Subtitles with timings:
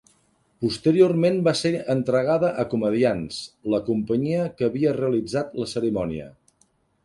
[0.65, 3.39] Posteriorment va ser entregada a Comediants,
[3.75, 6.31] la companyia que havia realitzat la cerimònia.